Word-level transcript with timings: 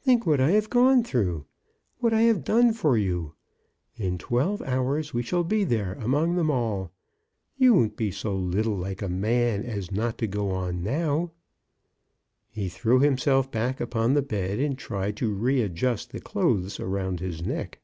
"Think 0.00 0.24
what 0.24 0.40
I 0.40 0.52
have 0.52 0.70
gone 0.70 1.04
through— 1.04 1.44
what 1.98 2.14
I 2.14 2.24
44 2.24 2.32
CHRISTMAS 2.32 2.40
AT 2.40 2.46
THOMPSON 2.46 2.54
HALL. 2.54 2.56
have 2.56 2.70
done 2.70 2.80
for 2.80 2.96
you! 2.96 3.34
In 3.98 4.16
twelve 4.16 4.62
hours 4.62 5.12
we 5.12 5.22
shall 5.22 5.44
be 5.44 5.64
there, 5.64 5.92
among 6.00 6.36
them 6.36 6.50
all. 6.50 6.90
You 7.58 7.74
won't 7.74 7.94
be 7.94 8.10
so 8.10 8.34
little 8.34 8.78
like 8.78 9.02
a 9.02 9.10
man 9.10 9.64
as 9.64 9.92
not 9.92 10.16
to 10.20 10.26
go 10.26 10.50
on 10.52 10.82
now." 10.82 11.32
He 12.48 12.70
threw 12.70 13.00
himself 13.00 13.52
back 13.52 13.78
upon 13.78 14.14
the 14.14 14.22
bed, 14.22 14.58
and 14.58 14.78
tried 14.78 15.18
to 15.18 15.34
re 15.34 15.60
adjust 15.60 16.12
the 16.12 16.20
clothes 16.20 16.80
around 16.80 17.20
his 17.20 17.44
neck. 17.44 17.78